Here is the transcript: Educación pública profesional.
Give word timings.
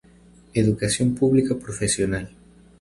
Educación 0.55 1.13
pública 1.13 1.53
profesional. 1.53 2.27